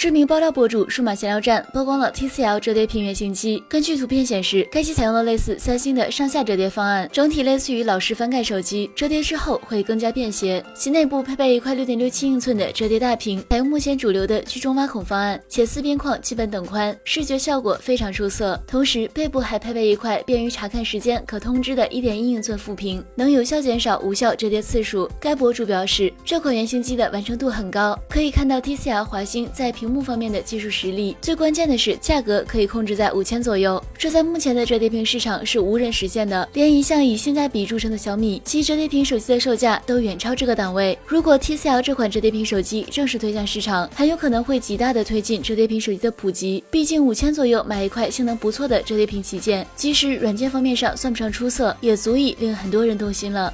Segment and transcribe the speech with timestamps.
[0.00, 3.62] 知名爆料博主数码闲聊站曝光了 TCL 折叠屏原型机。
[3.68, 10.64] 根据图片显示，该机采用了类似三星的上下折叠方案，整体类似于老式翻盖手机，折叠之后会更加便携。
[10.74, 18.58] 其内部配备一块六点六七英寸的折叠大屏，采用目前主流的居中挖孔方案，且四边框基本等宽，视觉效果非常出色。
[18.66, 25.06] 同时，背部还配备一块便于查看时间可通知的一点一英寸副屏，能有效减少无效折叠次数。
[25.20, 29.89] 该博主表示，这款原型机的完成度很高，可以看到 TCL 华星在屏。
[29.90, 36.48] 幕方面的技术实力，最关键的是价格可以控制在五千左右，这在目前的折叠屏市场是无人实现的。
[36.54, 40.96] 连一向以性价比著称的小米，其折叠屏手机的售价都远超这个档位。
[41.06, 46.62] 如果 TCL 这款折叠屏手机正式推向市场，很有可能会极大的推进折叠屏手机的普及。
[46.70, 53.52] 毕竟五千左右买一块性能不错的折叠屏旗舰，即使软件方面上算不上出色，也足以令很多人动心了。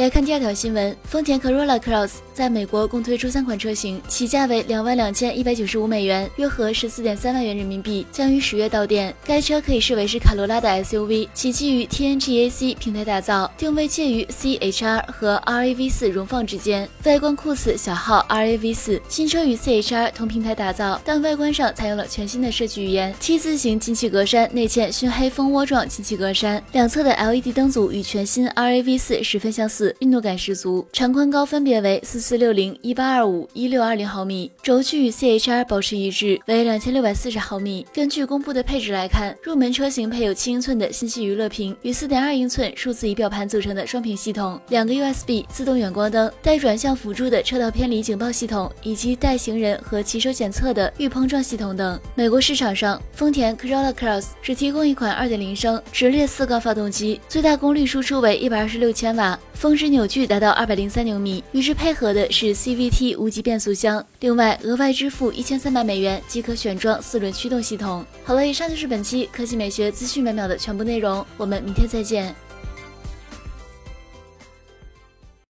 [0.00, 9.14] 来看第二条新闻，丰田 Corolla Cross 在美国共推出三款车型，起价为两万两千一百九十五美元，约合十四点三万元人民币，将于十月到店。
[9.26, 19.02] 该车可以视为是卡罗拉的 SUV，其基于 TNGA-C 平台打造，定位介于 CHR 和 RAV4 荣放之间，外观酷似小号 RAV4。
[19.06, 29.89] 新车与 CHR 同平台打造，但外观上采用了全新的设计语言，T 字形进气格栅内嵌熏黑蜂窝状进气格栅，两侧的 LED 灯组与全新 RAV4 十分相似。
[29.98, 37.86] 运动感十足，长宽高分别为四四六零、一八二五、一六二零毫米，轴距与 CHR 保持一致，为两千六百四十毫米。
[37.92, 51.98] 根据公布的配置来看，入门车型配有七英寸的信息娱乐屏与四点二英寸数字仪表盘组成的双屏系统，两个 USB 自动远光灯，带转向辅助的车道偏离警报系统，以及带行人和骑手检测的预碰撞系统等。
[52.14, 59.38] 美国市场上，丰田 Corolla Cross 只提供一款二点零升直列四缸发动机，最大功率输出为一百二十六千瓦。
[59.54, 64.04] 峰值扭矩达到二百零三牛米，与之配合的是 CVT 无级变速箱。
[64.20, 68.04] 另外，额外支付一千三百美元即可选装四轮驱动系统。
[68.22, 72.34] 好了，以上就是本期科技美学资讯每秒的全部内容，我们明天再见。